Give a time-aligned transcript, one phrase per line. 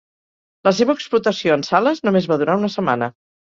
[0.67, 3.15] La seva explotació en sales només va durar una setmana.